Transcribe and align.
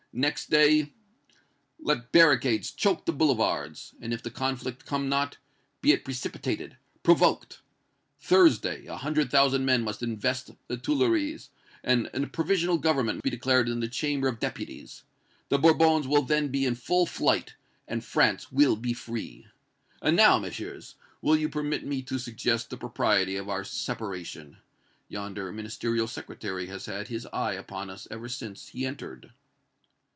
Next 0.13 0.49
day 0.49 0.91
let 1.79 2.11
barricades 2.11 2.71
choke 2.71 3.05
the 3.05 3.13
Boulevards; 3.13 3.93
and, 4.01 4.11
if 4.13 4.21
the 4.21 4.29
conflict 4.29 4.85
come 4.85 5.07
not, 5.07 5.37
be 5.79 5.93
it 5.93 6.03
precipitated 6.03 6.75
provoked! 7.01 7.61
Thursday, 8.19 8.87
an 8.87 8.97
hundred 8.97 9.31
thousand 9.31 9.63
men 9.63 9.85
must 9.85 10.03
invest 10.03 10.51
the 10.67 10.75
Tuileries, 10.75 11.49
and 11.81 12.09
a 12.13 12.27
Provisional 12.27 12.77
Government 12.77 13.23
be 13.23 13.29
declared 13.29 13.69
in 13.69 13.79
the 13.79 13.87
Chamber 13.87 14.27
of 14.27 14.37
Deputies! 14.41 15.03
The 15.47 15.57
Bourbons 15.57 16.09
will 16.09 16.23
then 16.23 16.49
be 16.49 16.65
in 16.65 16.75
full 16.75 17.05
flight, 17.05 17.55
and 17.87 18.03
France 18.03 18.51
will 18.51 18.75
be 18.75 18.91
free! 18.91 19.47
And 20.01 20.17
now, 20.17 20.37
Messieurs, 20.39 20.95
will 21.21 21.37
you 21.37 21.47
permit 21.47 21.85
me 21.85 22.01
to 22.01 22.19
suggest 22.19 22.69
the 22.69 22.75
propriety 22.75 23.37
of 23.37 23.47
our 23.47 23.63
separation? 23.63 24.57
Yonder 25.07 25.53
Ministerial 25.53 26.07
Secretary 26.09 26.65
has 26.65 26.87
had 26.87 27.07
his 27.07 27.25
eye 27.31 27.53
upon 27.53 27.89
us 27.89 28.09
ever 28.11 28.27
since 28.27 28.67
he 28.67 28.85
entered." 28.85 29.31